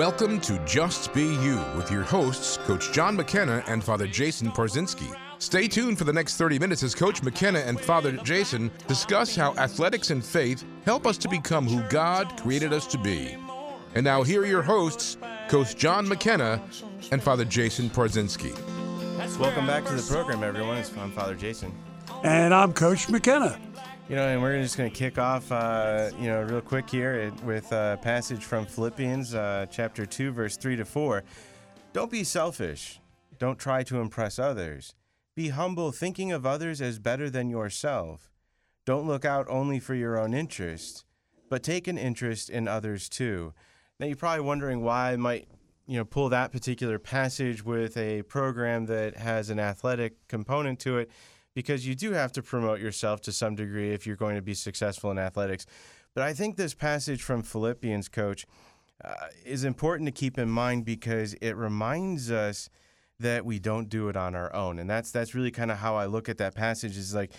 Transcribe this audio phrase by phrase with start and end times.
[0.00, 5.14] Welcome to Just Be You with your hosts, Coach John McKenna and Father Jason Porzinski.
[5.36, 9.52] Stay tuned for the next 30 minutes as Coach McKenna and Father Jason discuss how
[9.56, 13.36] athletics and faith help us to become who God created us to be.
[13.94, 15.18] And now, here are your hosts,
[15.50, 16.62] Coach John McKenna
[17.12, 18.58] and Father Jason Porzinski.
[19.38, 20.82] Welcome back to the program, everyone.
[20.98, 21.74] I'm Father Jason.
[22.24, 23.60] And I'm Coach McKenna.
[24.10, 27.32] You know, and we're just going to kick off, uh, you know, real quick here
[27.44, 31.22] with a passage from Philippians uh, chapter 2, verse 3 to 4.
[31.92, 32.98] Don't be selfish.
[33.38, 34.96] Don't try to impress others.
[35.36, 38.32] Be humble, thinking of others as better than yourself.
[38.84, 41.04] Don't look out only for your own interest,
[41.48, 43.54] but take an interest in others too.
[44.00, 45.46] Now, you're probably wondering why I might,
[45.86, 50.98] you know, pull that particular passage with a program that has an athletic component to
[50.98, 51.12] it,
[51.60, 54.54] because you do have to promote yourself to some degree if you're going to be
[54.54, 55.66] successful in athletics.
[56.14, 58.46] But I think this passage from Philippians, coach,
[59.04, 62.70] uh, is important to keep in mind because it reminds us
[63.18, 64.78] that we don't do it on our own.
[64.78, 67.30] And that's that's really kind of how I look at that passage is like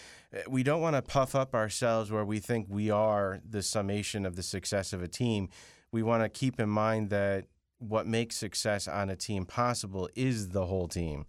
[0.48, 4.36] we don't want to puff up ourselves where we think we are the summation of
[4.36, 5.50] the success of a team.
[5.92, 7.46] We want to keep in mind that
[7.80, 11.26] what makes success on a team possible is the whole team.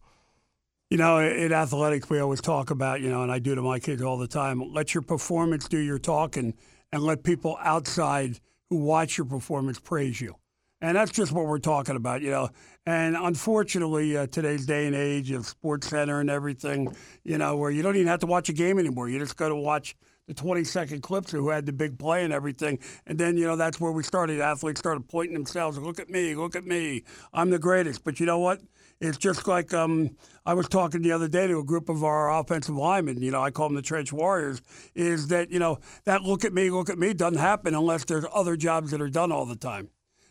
[0.92, 3.78] You know, in athletics, we always talk about, you know, and I do to my
[3.78, 6.52] kids all the time let your performance do your talking
[6.92, 10.34] and let people outside who watch your performance praise you.
[10.82, 12.50] And that's just what we're talking about, you know.
[12.84, 17.70] And unfortunately, uh, today's day and age of Sports Center and everything, you know, where
[17.70, 19.08] you don't even have to watch a game anymore.
[19.08, 19.96] You just go to watch
[20.28, 22.78] the 20 second clips of who had the big play and everything.
[23.06, 24.42] And then, you know, that's where we started.
[24.42, 27.04] Athletes started pointing themselves, look at me, look at me.
[27.32, 28.04] I'm the greatest.
[28.04, 28.60] But you know what?
[29.00, 32.32] It's just like um, I was talking the other day to a group of our
[32.38, 33.22] offensive linemen.
[33.22, 34.62] You know, I call them the trench warriors.
[34.94, 38.24] Is that you know that look at me, look at me doesn't happen unless there's
[38.32, 39.88] other jobs that are done all the time.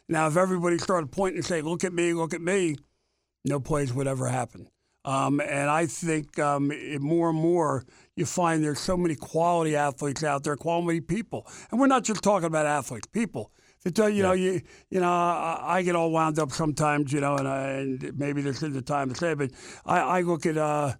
[0.07, 2.77] Now, if everybody started pointing and saying, "Look at me, look at me,"
[3.45, 4.67] no plays would ever happen.
[5.03, 7.85] Um, and I think um, more and more
[8.15, 12.21] you find there's so many quality athletes out there, quality people, and we're not just
[12.21, 13.51] talking about athletes, people
[13.83, 14.23] to tell you yeah.
[14.23, 17.61] know you you know I, I, get all wound up sometimes you know and, I,
[17.69, 19.51] and maybe this is the time to say it, but
[19.85, 20.93] I, I look at uh,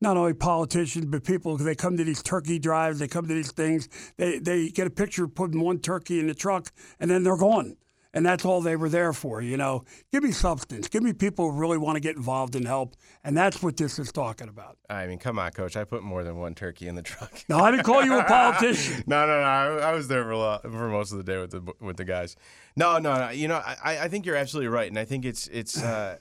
[0.00, 3.52] not only politicians but people they come to these turkey drives they come to these
[3.52, 7.36] things they they get a picture putting one turkey in the truck and then they're
[7.36, 7.76] gone
[8.14, 9.42] and that's all they were there for.
[9.42, 12.66] You know, give me substance, give me people who really want to get involved and
[12.66, 14.78] help, and that's what this is talking about.
[14.88, 15.76] I mean, come on, coach.
[15.76, 17.32] I put more than one turkey in the truck.
[17.48, 19.04] no, I didn't call you a politician.
[19.06, 19.46] no, no, no.
[19.46, 22.04] I, I was there for lot, for most of the day with the with the
[22.04, 22.36] guys.
[22.76, 23.30] No, no, no.
[23.30, 25.82] You know, I, I think you're absolutely right, and I think it's it's.
[25.94, 26.16] Uh,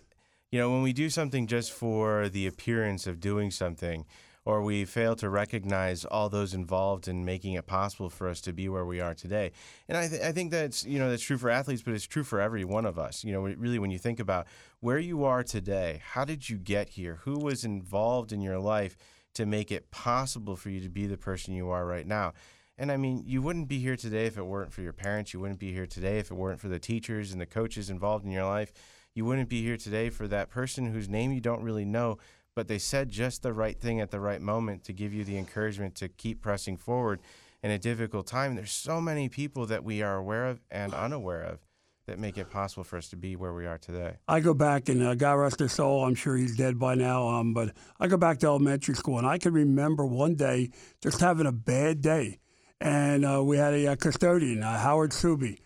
[0.52, 4.06] you know, when we do something just for the appearance of doing something,
[4.46, 8.54] or we fail to recognize all those involved in making it possible for us to
[8.54, 9.52] be where we are today.
[9.88, 12.24] And I, th- I think that's you know that's true for athletes, but it's true
[12.24, 13.24] for every one of us.
[13.24, 14.48] You know, really when you think about
[14.80, 17.20] where you are today, how did you get here?
[17.24, 18.98] Who was involved in your life
[19.36, 22.34] to make it possible for you to be the person you are right now?
[22.78, 25.34] And I mean, you wouldn't be here today if it weren't for your parents.
[25.34, 28.25] You wouldn't be here today if it weren't for the teachers and the coaches involved
[28.25, 28.74] in your life.
[29.14, 32.18] You wouldn't be here today for that person whose name you don't really know,
[32.56, 35.38] but they said just the right thing at the right moment to give you the
[35.38, 37.19] encouragement to keep pressing forward
[37.62, 38.56] in a difficult time.
[38.56, 41.59] There's so many people that we are aware of and unaware of
[42.06, 44.18] that make it possible for us to be where we are today.
[44.28, 46.03] I go back and uh, God rest his soul.
[46.03, 47.30] I'm sure he's dead by now.
[47.30, 50.72] Um, but I go back to elementary school and I can remember one day
[51.02, 52.40] just having a bad day,
[52.81, 55.59] and uh, we had a, a custodian, uh, Howard Subi,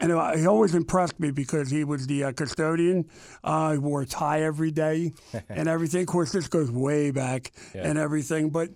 [0.00, 3.08] and he always impressed me because he was the uh, custodian.
[3.44, 5.12] Uh, he wore a tie every day
[5.48, 6.02] and everything.
[6.02, 7.82] Of course, this goes way back yeah.
[7.88, 8.50] and everything.
[8.50, 8.70] But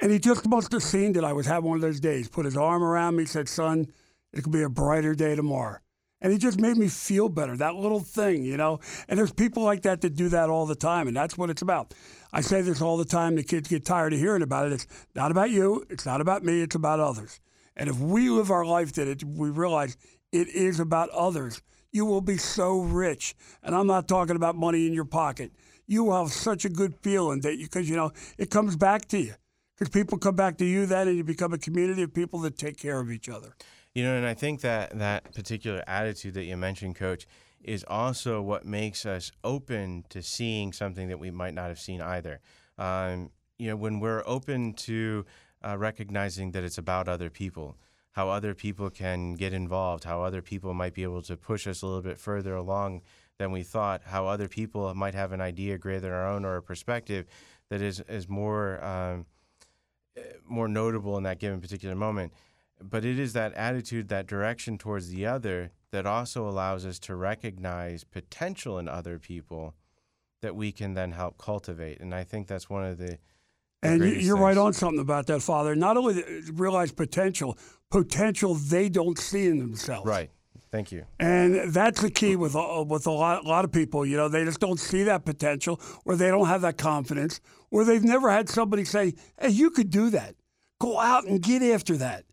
[0.00, 2.28] and he just must have seen that I was having one of those days.
[2.28, 3.86] Put his arm around me, said, "Son,
[4.32, 5.78] it could be a brighter day tomorrow."
[6.20, 7.56] And he just made me feel better.
[7.56, 8.80] That little thing, you know.
[9.08, 11.62] And there's people like that that do that all the time, and that's what it's
[11.62, 11.94] about.
[12.32, 13.36] I say this all the time.
[13.36, 14.72] The kids get tired of hearing about it.
[14.72, 15.84] It's not about you.
[15.90, 16.62] It's not about me.
[16.62, 17.40] It's about others.
[17.76, 19.96] And if we live our life that it, we realize
[20.34, 21.62] it is about others.
[21.92, 23.36] You will be so rich.
[23.62, 25.52] And I'm not talking about money in your pocket.
[25.86, 29.06] You will have such a good feeling that you, because, you know, it comes back
[29.08, 29.34] to you.
[29.76, 32.58] Because people come back to you then and you become a community of people that
[32.58, 33.54] take care of each other.
[33.94, 37.26] You know, and I think that that particular attitude that you mentioned, Coach,
[37.62, 42.00] is also what makes us open to seeing something that we might not have seen
[42.00, 42.40] either.
[42.76, 45.24] Um, you know, when we're open to
[45.64, 47.76] uh, recognizing that it's about other people,
[48.14, 51.82] how other people can get involved, how other people might be able to push us
[51.82, 53.02] a little bit further along
[53.38, 56.56] than we thought, how other people might have an idea greater than our own or
[56.56, 57.26] a perspective
[57.70, 59.26] that is, is more, um,
[60.46, 62.32] more notable in that given particular moment.
[62.80, 67.16] But it is that attitude, that direction towards the other that also allows us to
[67.16, 69.74] recognize potential in other people
[70.40, 71.98] that we can then help cultivate.
[71.98, 73.18] And I think that's one of the.
[73.84, 75.74] And you're right on something about that, Father.
[75.74, 76.22] Not only
[76.52, 77.58] realize potential,
[77.90, 80.06] potential they don't see in themselves.
[80.06, 80.30] Right.
[80.70, 81.04] Thank you.
[81.20, 84.04] And that's the key with a, with a lot, a lot of people.
[84.04, 87.40] You know, they just don't see that potential, or they don't have that confidence,
[87.70, 90.34] or they've never had somebody say, "Hey, you could do that.
[90.80, 92.24] Go out and get after that."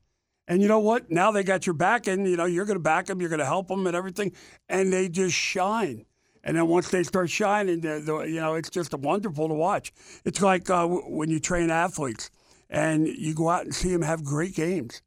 [0.47, 1.11] And you know what?
[1.11, 3.39] Now they got your back, and you know you're going to back them, you're going
[3.39, 4.31] to help them, and everything,
[4.67, 6.05] and they just shine.
[6.43, 9.93] And then once they start shining, the, the, you know it's just wonderful to watch.
[10.25, 12.31] It's like uh, when you train athletes,
[12.69, 15.01] and you go out and see them have great games,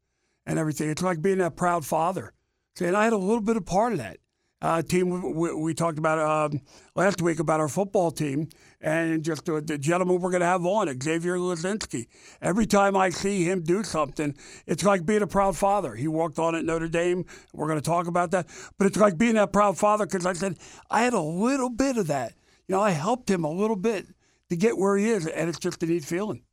[0.45, 0.89] and everything.
[0.89, 2.33] It's like being a proud father
[2.75, 4.17] saying I had a little bit of part of that.
[4.61, 6.61] Uh, team we, we talked about um,
[6.95, 8.47] last week about our football team
[8.85, 12.05] and just the, the gentleman we're going to have on, Xavier Lazinski.
[12.39, 14.35] Every time I see him do something,
[14.67, 15.95] it's like being a proud father.
[15.95, 17.25] He walked on at Notre Dame.
[17.51, 18.47] We're going to talk about that,
[18.77, 20.59] but it's like being that proud father because I said
[20.91, 22.33] I had a little bit of that.
[22.67, 24.05] You know, I helped him a little bit
[24.49, 26.43] to get where he is, and it's just a neat feeling.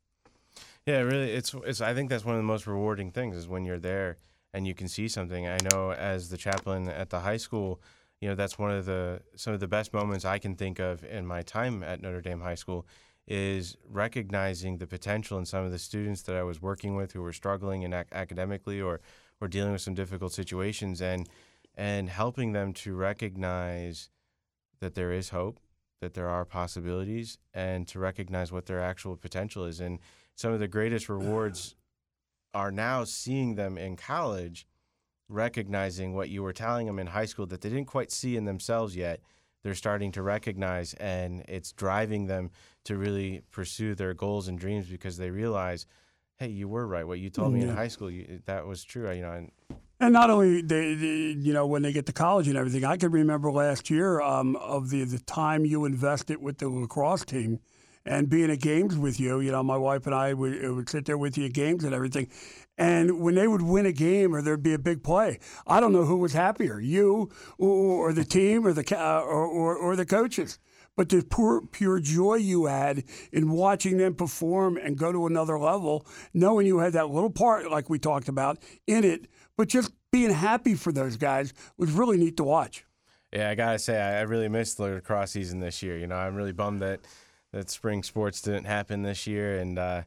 [0.87, 1.83] Yeah, really, it's it's.
[1.83, 4.17] I think that's one of the most rewarding things is when you're there
[4.55, 5.47] and you can see something.
[5.47, 7.81] I know as the chaplain at the high school,
[8.23, 11.03] you know that's one of the some of the best moments I can think of
[11.05, 12.87] in my time at Notre Dame High School
[13.27, 17.21] is recognizing the potential in some of the students that I was working with who
[17.21, 19.01] were struggling in ac- academically or
[19.41, 21.29] or dealing with some difficult situations and
[21.75, 24.09] and helping them to recognize
[24.79, 25.59] that there is hope,
[26.01, 29.81] that there are possibilities, and to recognize what their actual potential is.
[29.81, 29.99] And
[30.37, 31.75] some of the greatest rewards
[32.55, 34.65] are now seeing them in college,
[35.33, 38.45] recognizing what you were telling them in high school that they didn't quite see in
[38.45, 39.21] themselves yet.
[39.63, 42.51] They're starting to recognize, and it's driving them
[42.85, 45.87] to really pursue their goals and dreams because they realize,
[46.37, 47.07] hey, you were right.
[47.07, 49.11] What you told me in high school, you, that was true.
[49.13, 49.53] You know, and
[50.01, 52.97] And not only they, they, you know, when they get to college and everything, I
[52.97, 57.61] can remember last year um, of the the time you invested with the lacrosse team,
[58.05, 59.41] and being at games with you.
[59.41, 61.85] You know, my wife and I would, uh, would sit there with you at games
[61.85, 62.29] and everything.
[62.79, 65.93] And when they would win a game or there'd be a big play, I don't
[65.93, 69.97] know who was happier, you or, the team or the ca- uh, or, or, or
[69.97, 70.59] the coaches.
[70.95, 75.59] But the pure, pure joy you had in watching them perform and go to another
[75.59, 79.27] level, knowing you had that little part, like we talked about, in it,
[79.57, 82.85] but just being happy for those guys was really neat to watch.
[83.33, 85.97] Yeah, I gotta say, I I really missed the lacrosse season this year.
[85.97, 87.01] You know, I'm really bummed that
[87.53, 90.03] that spring sports didn't happen this year, and uh,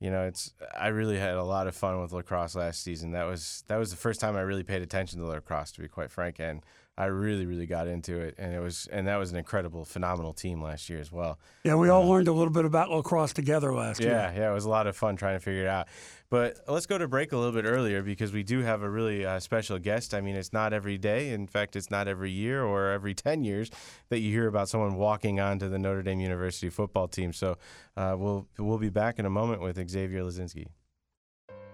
[0.00, 3.12] you know, it's I really had a lot of fun with lacrosse last season.
[3.12, 5.88] That was that was the first time I really paid attention to lacrosse, to be
[5.88, 6.62] quite frank, and
[7.00, 10.34] I really really got into it, and it was and that was an incredible, phenomenal
[10.34, 11.38] team last year as well.
[11.64, 14.10] Yeah, we all learned a little bit about lacrosse together last year.
[14.10, 15.88] Yeah, yeah, it was a lot of fun trying to figure it out.
[16.28, 19.24] But let's go to break a little bit earlier because we do have a really
[19.24, 20.12] uh, special guest.
[20.12, 21.30] I mean, it's not every day.
[21.30, 23.70] In fact, it's not every year or every 10 years
[24.10, 27.32] that you hear about someone walking onto the Notre Dame University football team.
[27.32, 27.56] So
[27.96, 30.66] uh, we'll, we'll be back in a moment with Xavier Lazinski.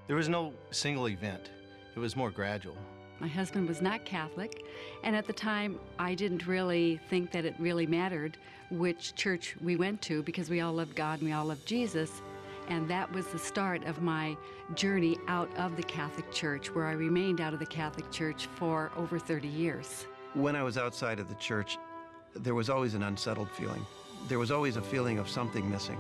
[0.07, 1.51] There was no single event,
[1.95, 2.77] it was more gradual.
[3.21, 4.65] My husband was not Catholic,
[5.03, 8.37] and at the time, I didn't really think that it really mattered
[8.71, 12.23] which church we went to because we all loved God and we all loved Jesus.
[12.69, 14.37] And that was the start of my
[14.75, 18.91] journey out of the Catholic Church, where I remained out of the Catholic Church for
[18.97, 20.07] over 30 years.
[20.35, 21.79] When I was outside of the church,
[22.35, 23.87] there was always an unsettled feeling.
[24.29, 25.99] There was always a feeling of something missing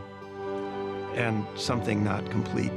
[1.14, 2.73] and something not complete.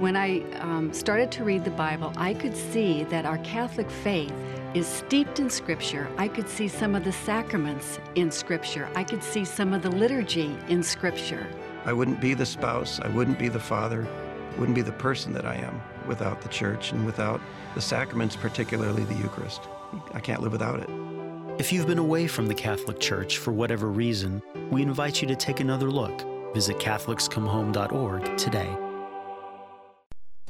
[0.00, 4.34] When I um, started to read the Bible, I could see that our Catholic faith
[4.74, 6.08] is steeped in Scripture.
[6.18, 8.88] I could see some of the sacraments in Scripture.
[8.96, 11.46] I could see some of the liturgy in Scripture.
[11.84, 14.04] I wouldn't be the spouse, I wouldn't be the father,
[14.58, 17.40] wouldn't be the person that I am without the church and without
[17.76, 19.60] the sacraments, particularly the Eucharist.
[20.12, 20.90] I can't live without it.
[21.60, 25.36] If you've been away from the Catholic Church for whatever reason, we invite you to
[25.36, 26.20] take another look.
[26.52, 28.83] Visit CatholicsComeHome.org today.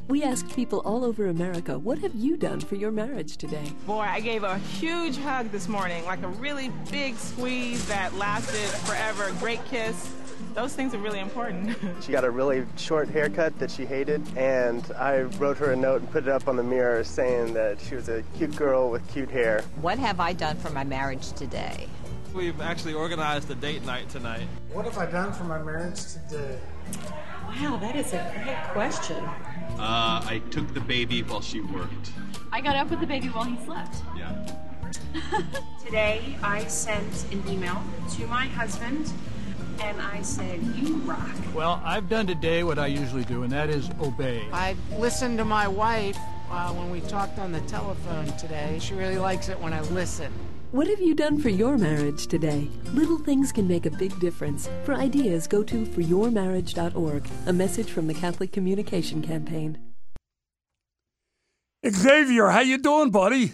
[0.07, 3.73] We asked people all over America, what have you done for your marriage today?
[3.87, 8.69] Boy, I gave a huge hug this morning, like a really big squeeze that lasted
[8.87, 10.13] forever, great kiss.
[10.53, 11.79] Those things are really important.
[12.03, 16.03] She got a really short haircut that she hated, and I wrote her a note
[16.03, 19.11] and put it up on the mirror saying that she was a cute girl with
[19.11, 19.65] cute hair.
[19.81, 21.89] What have I done for my marriage today?
[22.35, 24.47] We've actually organized a date night tonight.
[24.71, 26.59] What have I done for my marriage today?
[27.47, 29.25] Wow, that is a great question.
[29.79, 32.13] Uh, I took the baby while she worked.
[32.53, 33.97] I got up with the baby while he slept.
[34.17, 34.47] Yeah.
[35.85, 37.83] Today, I sent an email
[38.17, 39.13] to my husband
[39.81, 41.35] and I said, You rock.
[41.55, 44.43] Well, I've done today what I usually do, and that is obey.
[44.53, 46.19] I listened to my wife
[46.51, 48.79] uh, when we talked on the telephone today.
[48.81, 50.33] She really likes it when I listen.
[50.75, 52.69] What have you done for your marriage today?
[52.95, 54.69] Little things can make a big difference.
[54.83, 59.79] For ideas, go to foryourmarriage.org, a message from the Catholic Communication Campaign.
[61.89, 63.53] Xavier, how you doing, buddy?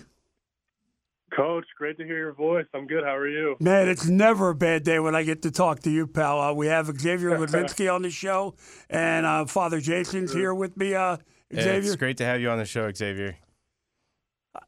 [1.37, 2.65] Coach, great to hear your voice.
[2.73, 3.05] I'm good.
[3.05, 3.55] How are you?
[3.61, 6.41] Man, it's never a bad day when I get to talk to you, pal.
[6.41, 8.55] Uh, we have Xavier Lazinski on the show,
[8.89, 10.95] and uh, Father Jason's here with me.
[10.95, 11.19] Uh,
[11.55, 13.37] Xavier, It's great to have you on the show, Xavier.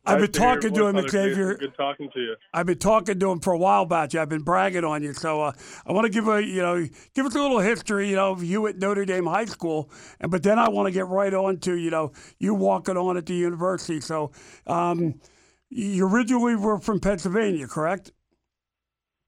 [0.04, 1.54] I've been to hear your talking to him, Xavier.
[1.56, 2.36] Good talking to you.
[2.54, 4.20] I've been talking to him for a while about you.
[4.20, 5.52] I've been bragging on you, so uh,
[5.84, 8.44] I want to give a you know give us a little history, you know, of
[8.44, 11.58] you at Notre Dame High School, and but then I want to get right on
[11.60, 14.00] to you know you walking on at the university.
[14.00, 14.30] So
[14.68, 15.20] um,
[15.68, 18.12] you originally were from Pennsylvania, correct?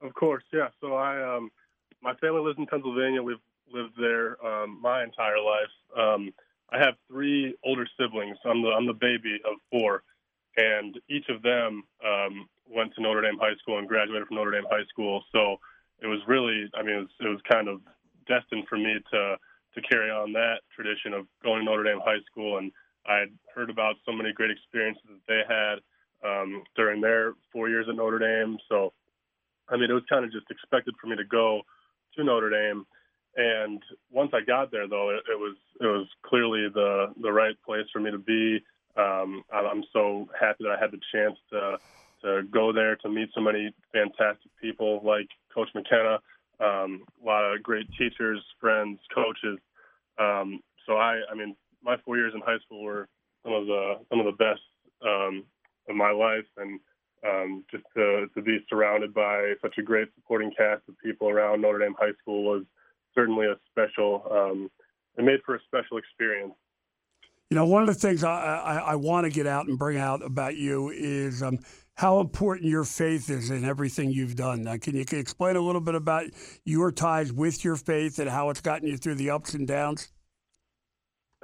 [0.02, 0.68] Of course, yeah.
[0.80, 1.50] So I, um,
[2.02, 3.22] my family lives in Pennsylvania.
[3.22, 3.36] We've
[3.72, 5.98] lived there um, my entire life.
[5.98, 6.32] Um,
[6.70, 8.36] I have three older siblings.
[8.44, 10.02] I'm the I'm the baby of four,
[10.56, 14.52] and each of them um, went to Notre Dame High School and graduated from Notre
[14.52, 15.22] Dame High School.
[15.32, 15.56] So
[16.00, 17.80] it was really, I mean, it was, it was kind of
[18.26, 19.36] destined for me to
[19.74, 22.58] to carry on that tradition of going to Notre Dame High School.
[22.58, 22.70] And
[23.06, 25.82] I had heard about so many great experiences that they had
[26.24, 28.56] um, during their four years at Notre Dame.
[28.68, 28.92] So
[29.68, 31.62] I mean, it was kind of just expected for me to go
[32.16, 32.86] to Notre Dame.
[33.36, 37.56] And once I got there, though, it, it was it was clearly the the right
[37.64, 38.62] place for me to be.
[38.96, 41.78] Um, I'm so happy that I had the chance to
[42.22, 46.18] to go there to meet so many fantastic people like Coach McKenna,
[46.58, 49.58] um, a lot of great teachers, friends, coaches.
[50.18, 53.08] Um, so I, I mean, my four years in high school were
[53.42, 54.62] some of the some of the best
[55.04, 55.44] um,
[55.88, 56.80] of my life, and
[57.26, 61.60] um, just to, to be surrounded by such a great supporting cast of people around
[61.60, 62.64] Notre Dame High School was
[63.14, 64.26] certainly a special.
[64.30, 64.70] Um,
[65.16, 66.54] it made for a special experience.
[67.54, 69.96] You know, one of the things I, I, I want to get out and bring
[69.96, 71.60] out about you is um,
[71.94, 74.64] how important your faith is in everything you've done.
[74.64, 76.24] Now, can you can explain a little bit about
[76.64, 80.10] your ties with your faith and how it's gotten you through the ups and downs?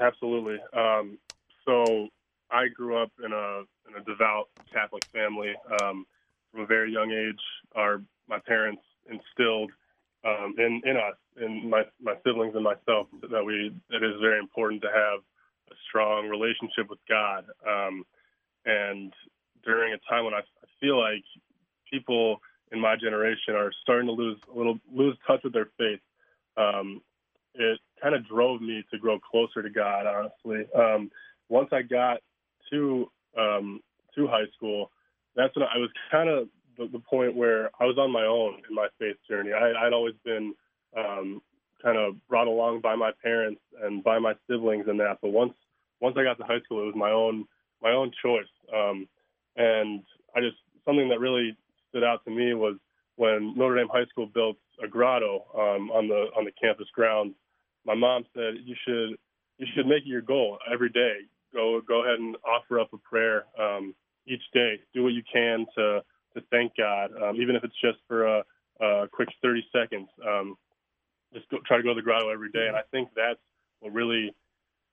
[0.01, 0.57] Absolutely.
[0.77, 1.17] Um,
[1.65, 2.09] so
[2.51, 5.55] I grew up in a in a devout Catholic family.
[5.81, 6.07] Um,
[6.51, 7.41] from a very young age,
[7.77, 9.71] our my parents instilled
[10.25, 14.41] um, in in us, in my my siblings and myself, that we it is very
[14.41, 15.21] important to have
[15.71, 17.45] a strong relationship with God.
[17.67, 18.05] Um,
[18.65, 19.13] and
[19.65, 21.25] during a time when I, I feel like
[21.91, 22.41] people
[22.73, 26.01] in my generation are starting to lose a little lose touch with their faith,
[26.57, 27.01] um,
[27.55, 30.07] it kind of drove me to grow closer to God.
[30.07, 31.11] Honestly, um,
[31.49, 32.19] once I got
[32.71, 33.81] to um,
[34.15, 34.91] to high school,
[35.35, 36.49] that's when I was kind of
[36.79, 39.51] the, the point where I was on my own in my faith journey.
[39.53, 40.55] I, I'd always been
[40.97, 41.43] um,
[41.83, 45.55] kind of brought along by my parents and by my siblings and that, but once
[46.01, 47.45] once I got to high school, it was my own
[47.83, 48.51] my own choice.
[48.75, 49.09] Um,
[49.57, 50.03] and
[50.35, 51.57] I just something that really
[51.89, 52.77] stood out to me was
[53.17, 57.35] when Notre Dame High School built a grotto um, on the on the campus grounds.
[57.85, 59.19] My mom said you should
[59.59, 61.19] you should make it your goal every day.
[61.53, 63.95] Go go ahead and offer up a prayer um,
[64.27, 64.81] each day.
[64.95, 66.01] Do what you can to
[66.35, 68.45] to thank God, um, even if it's just for a,
[68.81, 70.09] a quick 30 seconds.
[71.33, 73.39] Just go, try to go to the grotto every day, and I think that's
[73.81, 74.35] what really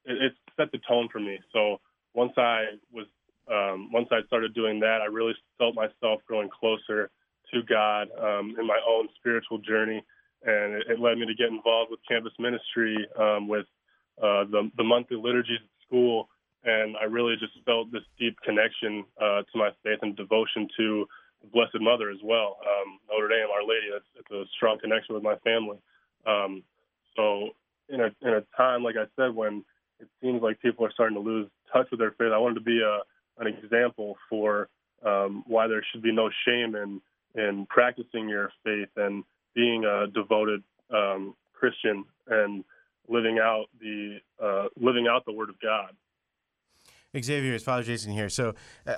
[0.05, 1.39] it, it set the tone for me.
[1.53, 1.79] So
[2.13, 3.07] once I was
[3.51, 7.09] um, once I started doing that, I really felt myself growing closer
[7.53, 10.03] to God um, in my own spiritual journey,
[10.43, 13.65] and it, it led me to get involved with campus ministry, um, with
[14.21, 16.29] uh, the the monthly liturgies at school,
[16.63, 21.07] and I really just felt this deep connection uh, to my faith and devotion to
[21.41, 22.57] the Blessed Mother as well.
[22.61, 25.77] Um, Notre Dame, Our Lady, it's, it's a strong connection with my family.
[26.27, 26.63] Um,
[27.15, 27.49] so
[27.89, 29.63] in a in a time like I said when
[29.99, 32.61] it seems like people are starting to lose touch with their faith, I wanted to
[32.61, 32.99] be a
[33.41, 34.69] an example for
[35.05, 37.01] um, why there should be no shame in
[37.35, 39.23] in practicing your faith and
[39.55, 42.63] being a devoted um, Christian and
[43.07, 45.95] living out the uh, living out the Word of God.
[47.19, 48.29] Xavier, it's Father Jason here.
[48.29, 48.53] So,
[48.85, 48.95] uh,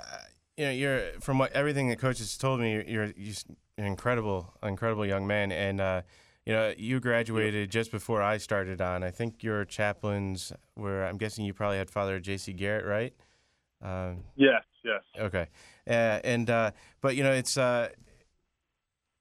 [0.56, 3.34] you know, you're from what everything the coach has told me, you're you're, you're
[3.78, 6.02] an incredible, incredible young man, and uh,
[6.46, 9.02] you know, you graduated just before I started on.
[9.02, 11.04] I think your chaplains were.
[11.04, 12.52] I'm guessing you probably had Father J.C.
[12.52, 13.14] Garrett, right?
[13.82, 15.02] Um, Yes, yes.
[15.18, 15.46] Okay,
[15.88, 16.70] uh, and uh,
[17.00, 17.88] but you know it's uh,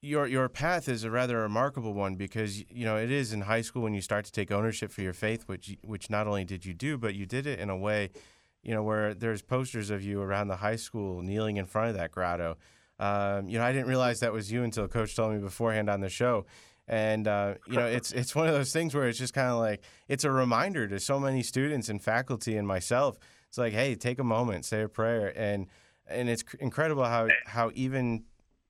[0.01, 3.61] your your path is a rather remarkable one because you know it is in high
[3.61, 6.65] school when you start to take ownership for your faith, which which not only did
[6.65, 8.09] you do, but you did it in a way,
[8.63, 11.95] you know, where there's posters of you around the high school kneeling in front of
[11.95, 12.57] that grotto.
[12.97, 16.01] Um, you know, I didn't realize that was you until Coach told me beforehand on
[16.01, 16.45] the show.
[16.89, 19.59] And uh, you know, it's it's one of those things where it's just kind of
[19.59, 23.17] like it's a reminder to so many students and faculty and myself
[23.49, 25.65] it's like, hey, take a moment, say a prayer, and
[26.07, 28.23] and it's cr- incredible how how even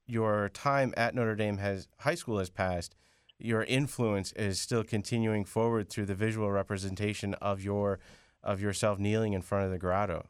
[0.07, 2.95] your time at Notre Dame has high school has passed,
[3.37, 7.99] your influence is still continuing forward through the visual representation of your
[8.41, 10.25] of yourself kneeling in front of the grotto.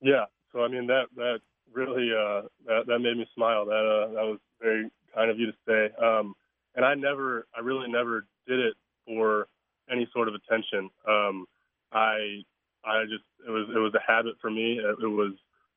[0.00, 0.24] Yeah.
[0.52, 3.66] So I mean that that really uh, that that made me smile.
[3.66, 5.90] That uh, that was very kind of you to say.
[6.02, 6.34] Um,
[6.74, 8.74] and I never, I really never did it
[9.06, 9.48] for
[9.90, 10.90] any sort of attention.
[11.08, 11.46] Um,
[11.92, 12.42] I
[12.84, 14.78] I just it was it was a habit for me.
[14.78, 15.32] It, it was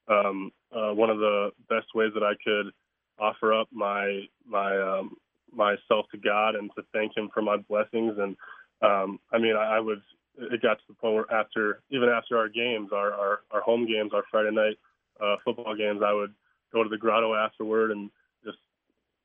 [0.08, 2.72] um, uh, one of the best ways that I could
[3.20, 5.16] offer up my my um,
[5.54, 8.18] myself to God and to thank Him for my blessings.
[8.18, 8.36] And
[8.82, 10.02] um, I mean, I, I would.
[10.38, 13.86] It got to the point where after even after our games, our our, our home
[13.86, 14.78] games, our Friday night
[15.22, 16.34] uh, football games, I would
[16.74, 18.10] go to the grotto afterward and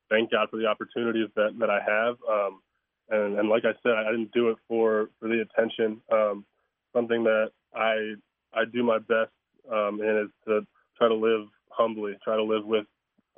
[0.09, 2.17] thank God for the opportunities that that I have.
[2.29, 2.61] Um,
[3.09, 6.01] and, and like I said, I didn't do it for for the attention.
[6.11, 6.45] Um,
[6.93, 8.15] something that I
[8.53, 9.31] I do my best
[9.71, 10.65] um, in is to
[10.97, 12.85] try to live humbly, try to live with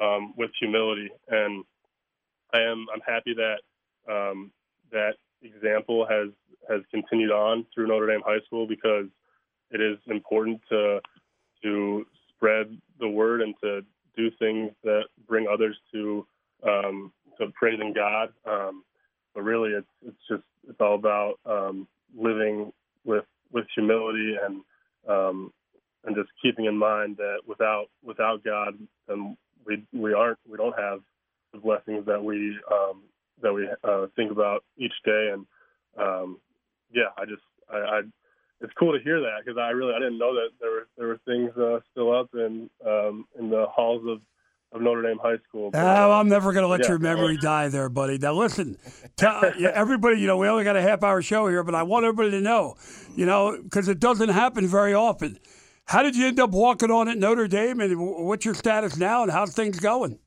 [0.01, 1.63] um, with humility, and
[2.53, 3.59] I am I'm happy that
[4.11, 4.51] um,
[4.91, 6.29] that example has
[6.69, 9.05] has continued on through Notre Dame High School because
[9.71, 10.99] it is important to
[11.63, 13.81] to spread the word and to
[14.15, 16.25] do things that bring others to
[16.67, 18.29] um, to praising God.
[18.45, 18.83] Um,
[19.33, 21.87] but really, it's it's just it's all about um,
[22.17, 22.71] living
[23.05, 24.61] with with humility and
[25.07, 25.51] um,
[26.05, 28.75] and just keeping in mind that without without God,
[29.07, 30.99] then we we aren't we don't have
[31.53, 33.03] the blessings that we um,
[33.41, 35.31] that we uh, think about each day.
[35.33, 35.45] And
[35.97, 36.37] um,
[36.91, 38.01] yeah, I just I, I
[38.61, 41.07] it's cool to hear that because I really I didn't know that there were there
[41.07, 44.19] were things uh, still up in um, in the halls of
[44.71, 45.71] of Notre Dame High School.
[45.71, 46.89] But, oh, I'm never going to let yeah.
[46.89, 48.17] your memory die there, buddy.
[48.17, 48.77] Now, listen,
[49.15, 52.05] tell everybody, you know, we only got a half hour show here, but I want
[52.05, 52.75] everybody to know,
[53.15, 55.39] you know, because it doesn't happen very often.
[55.85, 59.23] How did you end up walking on at Notre Dame, and what's your status now,
[59.23, 60.19] and how's things going?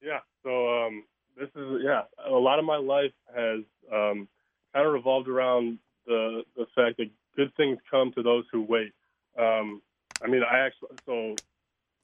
[0.00, 1.02] Yeah, so um,
[1.36, 3.60] this is, yeah, a lot of my life has
[3.92, 4.28] um,
[4.72, 8.92] kind of revolved around the, the fact that good things come to those who wait.
[9.36, 9.82] Um,
[10.22, 11.34] I mean, I actually, so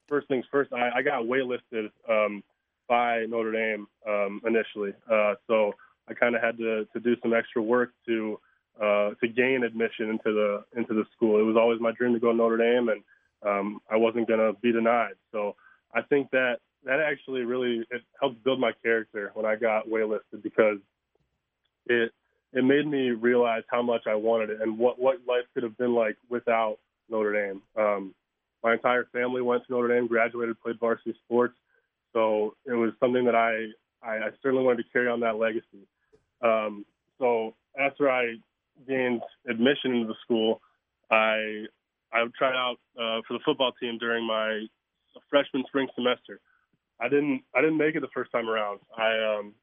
[0.07, 2.43] first things first, I, I got waitlisted um,
[2.87, 4.93] by Notre Dame um, initially.
[5.11, 5.73] Uh, so
[6.07, 8.39] I kind of had to, to do some extra work to
[8.81, 11.39] uh, to gain admission into the into the school.
[11.39, 13.03] It was always my dream to go to Notre Dame, and
[13.45, 15.13] um, I wasn't going to be denied.
[15.31, 15.55] So
[15.93, 20.41] I think that that actually really it helped build my character when I got waitlisted
[20.41, 20.79] because
[21.85, 22.11] it
[22.51, 25.77] it made me realize how much I wanted it and what what life could have
[25.77, 26.77] been like without
[27.09, 27.61] Notre Dame.
[27.77, 28.15] Um,
[28.63, 31.55] my entire family went to Notre Dame, graduated, played varsity sports.
[32.13, 33.67] So it was something that I,
[34.07, 35.87] I, I certainly wanted to carry on that legacy.
[36.41, 36.85] Um,
[37.19, 38.35] so after I
[38.87, 40.61] gained admission into the school,
[41.11, 41.65] I
[42.11, 44.65] I tried out uh, for the football team during my
[45.29, 46.39] freshman spring semester.
[46.99, 48.79] I didn't I didn't make it the first time around.
[48.97, 49.53] I um,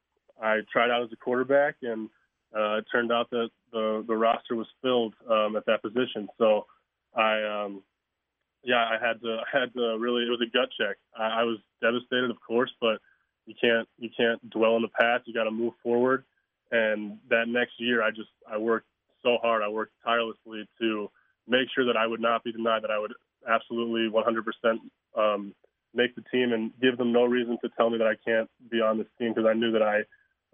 [0.43, 2.09] I tried out as a quarterback, and
[2.55, 6.29] uh, it turned out that the the roster was filled um, at that position.
[6.39, 6.67] So
[7.17, 7.83] I um,
[8.63, 10.97] yeah, I had to I had to really it was a gut check.
[11.17, 13.01] I, I was devastated, of course, but
[13.47, 15.27] you can't you can't dwell in the past.
[15.27, 16.25] You got to move forward.
[16.73, 18.87] And that next year, I just I worked
[19.23, 19.63] so hard.
[19.63, 21.11] I worked tirelessly to
[21.49, 22.83] make sure that I would not be denied.
[22.83, 23.13] That I would
[23.49, 24.79] absolutely 100%
[25.17, 25.55] um,
[25.95, 28.81] make the team and give them no reason to tell me that I can't be
[28.81, 30.03] on this team because I knew that I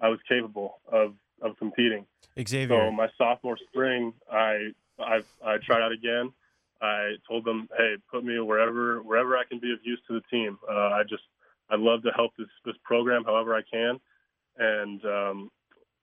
[0.00, 2.06] I was capable of of competing.
[2.38, 2.68] Xavier.
[2.68, 6.32] So my sophomore spring, I I, I tried out again.
[6.80, 10.22] I told them, hey, put me wherever wherever I can be of use to the
[10.30, 10.58] team.
[10.68, 11.22] Uh, I just
[11.70, 13.98] I'd love to help this this program however I can,
[14.58, 15.50] and um,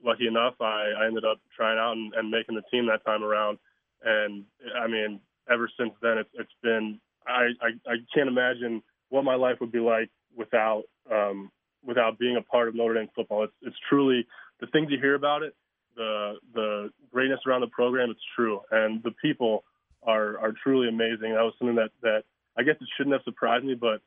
[0.03, 3.23] lucky enough, I, I ended up trying out and, and making the team that time
[3.23, 3.57] around.
[4.03, 4.43] And
[4.77, 9.35] I mean, ever since then, it's it's been I, I, I can't imagine what my
[9.35, 11.51] life would be like without um,
[11.85, 13.43] without being a part of Notre Dame football.
[13.43, 14.25] It's it's truly
[14.59, 15.55] the things you hear about it,
[15.95, 18.09] the the greatness around the program.
[18.09, 19.63] It's true, and the people
[20.05, 21.33] are are truly amazing.
[21.33, 22.23] That was something that that
[22.57, 24.01] I guess it shouldn't have surprised me, but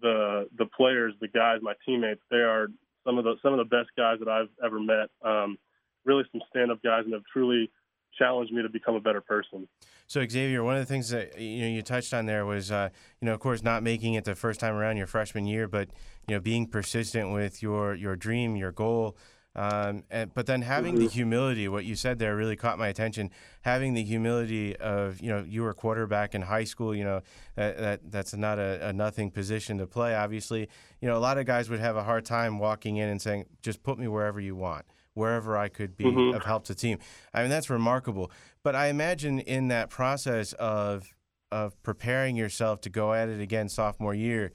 [0.00, 2.68] the the players, the guys, my teammates, they are
[3.04, 5.10] some of the some of the best guys that I've ever met.
[5.24, 5.58] Um,
[6.04, 7.70] really, some stand-up guys, and have truly
[8.18, 9.66] challenged me to become a better person.
[10.06, 12.90] So Xavier, one of the things that you know you touched on there was, uh,
[13.20, 15.88] you know, of course, not making it the first time around your freshman year, but
[16.28, 19.16] you know, being persistent with your your dream, your goal.
[19.54, 21.04] Um, and, but then having mm-hmm.
[21.04, 23.30] the humility, what you said there really caught my attention.
[23.62, 27.20] Having the humility of, you know, you were quarterback in high school, you know,
[27.56, 30.14] that, that that's not a, a, nothing position to play.
[30.14, 30.68] Obviously,
[31.00, 33.44] you know, a lot of guys would have a hard time walking in and saying,
[33.60, 34.86] just put me wherever you want.
[35.14, 36.34] wherever I could be Mhm.
[36.34, 36.98] of help to the team.
[37.34, 38.30] I mean, that's remarkable.
[38.62, 41.14] But I imagine in that process of
[41.50, 44.52] of preparing yourself to go at it again sophomore year,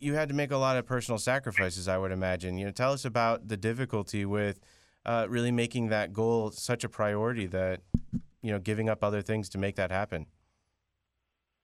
[0.00, 1.88] you had to make a lot of personal sacrifices.
[1.88, 2.58] I would imagine.
[2.58, 4.60] You know, tell us about the difficulty with
[5.04, 7.80] uh, really making that goal such a priority that
[8.42, 10.26] you know giving up other things to make that happen.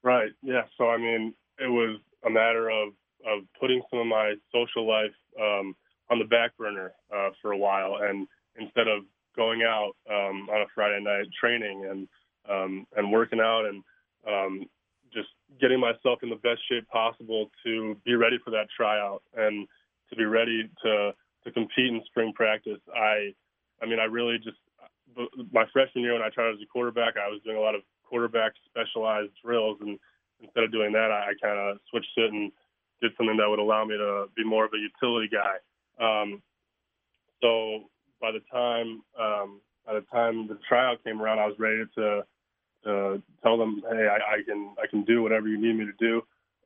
[0.02, 0.32] Right.
[0.42, 0.62] Yeah.
[0.76, 2.88] So I mean, it was a matter of
[3.26, 5.74] of putting some of my social life um,
[6.10, 9.04] on the back burner uh, for a while, and instead of
[9.36, 12.08] going out um, on a Friday night training and
[12.48, 13.82] um, and working out and
[14.26, 14.66] um,
[15.60, 19.66] getting myself in the best shape possible to be ready for that tryout and
[20.10, 21.12] to be ready to
[21.44, 22.80] to compete in spring practice.
[22.94, 23.34] I
[23.82, 24.58] I mean, I really just
[25.52, 27.82] my freshman year when I tried as a quarterback, I was doing a lot of
[28.04, 29.98] quarterback specialized drills, and
[30.40, 32.50] instead of doing that, I, I kind of switched it and
[33.00, 35.56] did something that would allow me to be more of a utility guy.
[36.00, 36.42] Um,
[37.42, 37.90] so
[38.20, 42.24] by the time um, by the time the tryout came around, I was ready to,
[42.84, 45.92] to tell them, hey, I, I can I can do whatever you need me to
[45.98, 46.22] do.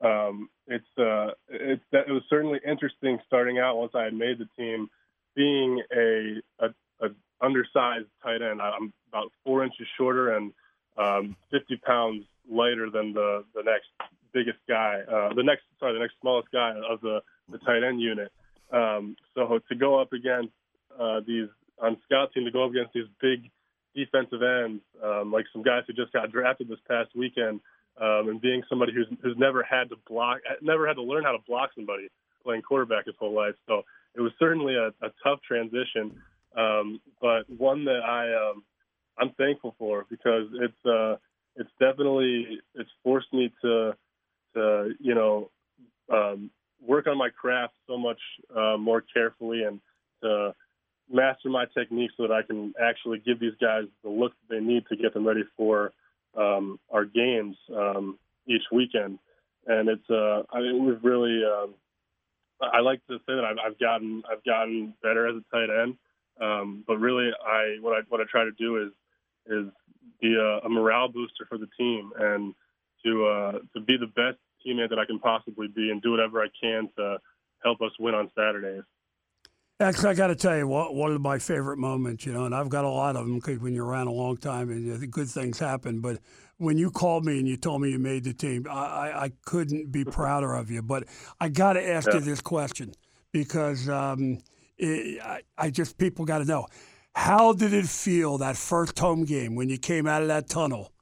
[0.07, 4.49] Um, it's uh, it's it was certainly interesting starting out once I had made the
[4.57, 4.89] team,
[5.35, 6.69] being a, a,
[7.01, 8.61] a undersized tight end.
[8.61, 10.53] I'm about four inches shorter and
[10.97, 13.89] um, 50 pounds lighter than the the next
[14.33, 18.01] biggest guy, uh, the next sorry, the next smallest guy of the the tight end
[18.01, 18.31] unit.
[18.71, 20.53] Um, so to go up against
[20.99, 21.49] uh, these
[21.81, 23.51] on scout team to go up against these big
[24.05, 27.61] defensive ends, um, like some guys who just got drafted this past weekend,
[28.01, 31.33] um, and being somebody who's who's never had to block, never had to learn how
[31.33, 32.09] to block somebody
[32.45, 33.55] playing quarterback his whole life.
[33.67, 33.83] So
[34.15, 36.23] it was certainly a, a tough transition,
[36.57, 38.63] um, but one that I um,
[39.19, 41.17] I'm thankful for because it's uh,
[41.57, 43.97] it's definitely it's forced me to
[44.55, 45.51] to you know
[46.13, 48.21] um, work on my craft so much
[48.57, 49.81] uh, more carefully and
[50.23, 50.55] to
[51.11, 54.61] master my technique so that I can actually give these guys the look that they
[54.61, 55.92] need to get them ready for
[56.37, 59.18] um, our games um, each weekend.
[59.66, 61.75] And it's uh, I mean, we've really um,
[62.61, 65.97] I like to say that I've, I've gotten I've gotten better as a tight end.
[66.40, 68.92] Um, but really, I what I what I try to do is
[69.47, 69.73] is
[70.21, 72.55] be a, a morale booster for the team and
[73.05, 76.40] to uh, to be the best teammate that I can possibly be and do whatever
[76.40, 77.18] I can to
[77.62, 78.83] help us win on Saturdays.
[79.81, 82.69] Actually, I got to tell you, one of my favorite moments, you know, and I've
[82.69, 85.61] got a lot of them because when you're around a long time and good things
[85.61, 86.01] happen.
[86.01, 86.19] But
[86.57, 89.33] when you called me and you told me you made the team, I, I, I
[89.45, 90.83] couldn't be prouder of you.
[90.83, 91.05] But
[91.41, 92.14] I got to ask Yeah.
[92.14, 92.93] you this question
[93.31, 94.41] because um,
[94.79, 96.67] it, I, I just, people got to know.
[97.14, 100.93] How did it feel that first home game when you came out of that tunnel?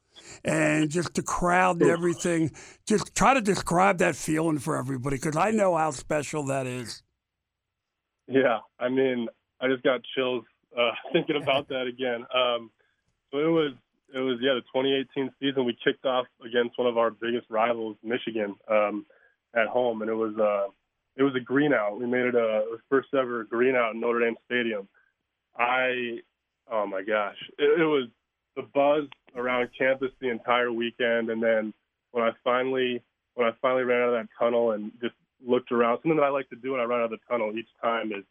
[0.45, 2.51] And just the crowd and everything.
[2.87, 7.03] Just try to describe that feeling for everybody because I know how special that is.
[8.29, 9.29] Yeah, I mean,
[9.61, 10.45] I just got chills
[10.77, 12.25] uh, thinking about that again.
[12.35, 12.71] Um,
[13.31, 13.73] so it was,
[14.15, 15.65] it was yeah, the 2018 season.
[15.65, 19.07] We kicked off against one of our biggest rivals, Michigan, um,
[19.55, 20.71] at home, and it was, uh,
[21.17, 21.99] it was a greenout.
[21.99, 24.87] We made it a the first ever greenout in Notre Dame Stadium.
[25.57, 26.19] I,
[26.71, 28.09] oh my gosh, it, it was
[28.55, 31.73] the buzz around campus the entire weekend, and then
[32.13, 33.03] when I finally,
[33.35, 35.99] when I finally ran out of that tunnel and just looked around.
[35.99, 38.13] Something that I like to do when I run out of the tunnel each time
[38.13, 38.25] is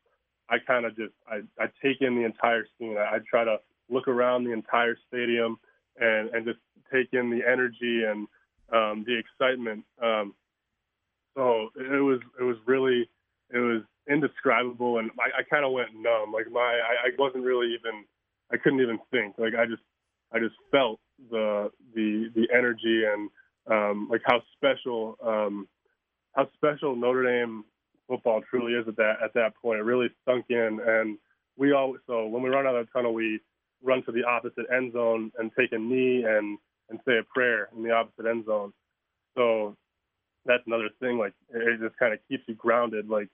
[0.50, 2.98] I kind of just I, I take in the entire scene.
[2.98, 3.58] I, I try to
[3.90, 5.58] look around the entire stadium
[6.00, 6.60] and and just
[6.92, 8.28] take in the energy and
[8.74, 9.84] um, the excitement.
[10.02, 10.34] Um,
[11.36, 13.10] so it was it was really
[13.52, 16.32] it was indescribable, and I, I kind of went numb.
[16.34, 18.06] Like my I, I wasn't really even
[18.52, 19.36] I couldn't even think.
[19.38, 19.84] Like I just
[20.32, 23.30] I just felt the the the energy and
[23.70, 25.68] um, like how special um,
[26.36, 27.64] how special Notre Dame
[28.08, 29.80] football truly is at that at that point.
[29.80, 31.18] It really sunk in, and
[31.58, 33.40] we all so when we run out of the tunnel, we
[33.84, 36.58] run to the opposite end zone and take a knee and
[36.90, 38.74] and say a prayer in the opposite end zone.
[39.36, 39.76] So
[40.46, 41.18] that's another thing.
[41.18, 43.10] Like it just kind of keeps you grounded.
[43.10, 43.30] Like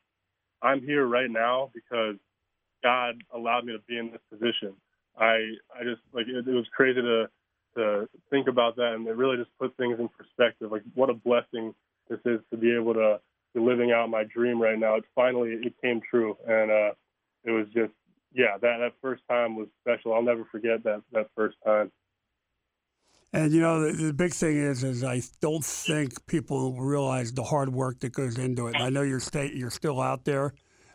[0.61, 2.15] I'm here right now because
[2.83, 4.73] God allowed me to be in this position.
[5.17, 7.29] I I just like it, it was crazy to
[7.75, 10.71] to think about that, and it really just put things in perspective.
[10.71, 11.73] Like what a blessing
[12.09, 13.19] this is to be able to
[13.53, 14.95] be living out my dream right now.
[14.95, 16.91] It finally it came true, and uh,
[17.43, 17.93] it was just
[18.33, 20.13] yeah that that first time was special.
[20.13, 21.91] I'll never forget that that first time.
[23.33, 27.43] And you know, the, the big thing is, is I don't think people realize the
[27.43, 28.75] hard work that goes into it.
[28.75, 30.53] And I know you're sta- you're still out there.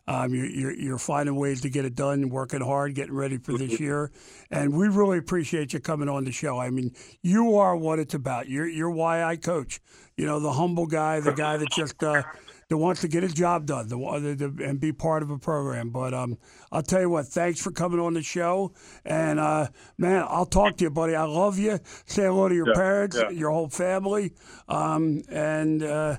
[0.08, 3.58] Um, you, you're, you're finding ways to get it done, working hard, getting ready for
[3.58, 4.12] this year,
[4.50, 6.58] and we really appreciate you coming on the show.
[6.58, 6.92] I mean,
[7.22, 8.48] you are what it's about.
[8.48, 9.80] You're you're why I coach.
[10.16, 12.22] You know, the humble guy, the guy that just uh,
[12.68, 15.38] that wants to get his job done the, the, the, and be part of a
[15.38, 15.90] program.
[15.90, 16.38] But um,
[16.72, 18.72] I'll tell you what, thanks for coming on the show.
[19.04, 21.14] And uh, man, I'll talk to you, buddy.
[21.14, 21.78] I love you.
[22.06, 23.30] Say hello to your Yeah, parents, yeah.
[23.30, 24.32] your whole family.
[24.68, 26.16] Um, and uh,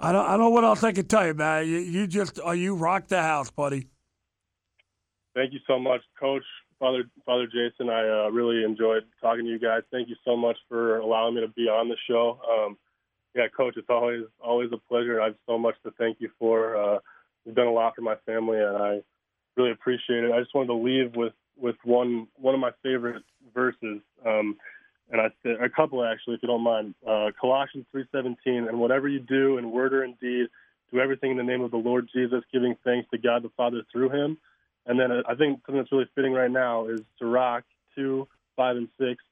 [0.00, 1.66] I don't I don't know what else I can tell you, man.
[1.66, 3.88] You, you just uh, you rock the house, buddy.
[5.34, 6.44] Thank you so much, Coach
[6.78, 7.90] Father Father Jason.
[7.90, 9.82] I uh, really enjoyed talking to you guys.
[9.90, 12.40] Thank you so much for allowing me to be on the show.
[12.48, 12.76] Um,
[13.34, 15.20] yeah, Coach, it's always always a pleasure.
[15.20, 16.76] I have so much to thank you for.
[16.76, 16.98] Uh,
[17.44, 19.00] you've done a lot for my family, and I
[19.56, 20.32] really appreciate it.
[20.32, 24.56] I just wanted to leave with with one one of my favorite verses, um,
[25.10, 26.94] and I said a couple actually, if you don't mind.
[27.06, 30.48] Uh, Colossians three seventeen, and whatever you do in word or in deed,
[30.92, 33.82] do everything in the name of the Lord Jesus, giving thanks to God the Father
[33.92, 34.38] through Him.
[34.86, 38.76] And then uh, I think something that's really fitting right now is Sirach 2, 5,
[38.76, 39.22] and 6.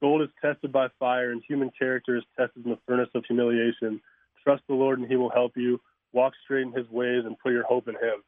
[0.00, 4.00] Gold is tested by fire, and human character is tested in the furnace of humiliation.
[4.44, 5.80] Trust the Lord, and He will help you.
[6.12, 8.22] Walk straight in His ways and put your hope in Him.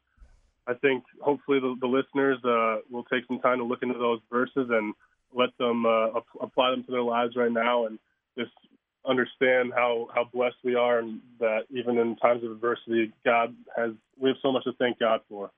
[0.65, 4.19] I think hopefully the, the listeners uh, will take some time to look into those
[4.31, 4.93] verses and
[5.35, 7.99] let them uh, apply them to their lives right now and
[8.37, 8.51] just
[9.05, 13.91] understand how, how blessed we are and that even in times of adversity, God has,
[14.17, 15.51] we have so much to thank God for.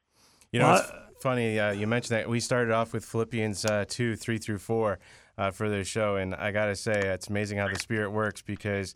[0.52, 1.60] You know, it's funny.
[1.60, 5.00] Uh, you mentioned that we started off with Philippians uh, 2, 3 through 4
[5.38, 6.16] uh, for this show.
[6.16, 8.96] And I got to say, it's amazing how the Spirit works because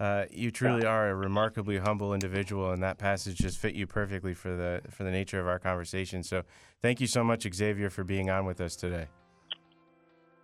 [0.00, 4.32] uh, you truly are a remarkably humble individual, and that passage just fit you perfectly
[4.32, 6.22] for the, for the nature of our conversation.
[6.22, 6.42] So
[6.82, 9.08] thank you so much, Xavier, for being on with us today.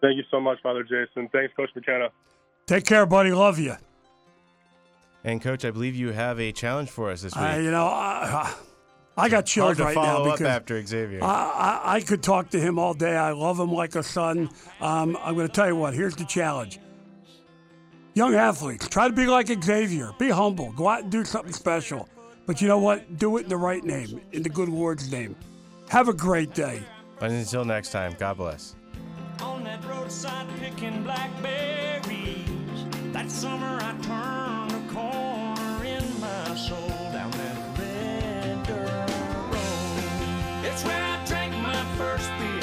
[0.04, 1.30] Thank you so much, Father Jason.
[1.32, 2.10] Thanks, Coach McKenna.
[2.66, 3.32] Take care, buddy.
[3.32, 3.74] Love you.
[5.24, 7.42] And, Coach, I believe you have a challenge for us this week.
[7.42, 8.54] Uh, you know, I,
[9.16, 11.24] I got chills right follow now up because after Xavier.
[11.24, 13.16] I, I, I could talk to him all day.
[13.16, 14.50] I love him like a son.
[14.82, 15.94] Um, I'm going to tell you what.
[15.94, 16.80] Here's the challenge.
[18.12, 20.10] Young athletes, try to be like Xavier.
[20.18, 20.70] Be humble.
[20.72, 22.10] Go out and do something special.
[22.44, 23.16] But you know what?
[23.16, 25.34] Do it in the right name, in the good Lord's name.
[25.88, 26.82] Have a great day.
[27.22, 28.76] And until next time, God bless
[29.42, 32.48] on that roadside picking blackberries.
[33.12, 39.10] That summer I turned a corner in my soul down that red dirt
[39.52, 40.64] road.
[40.64, 42.53] It's where I drank my first beer.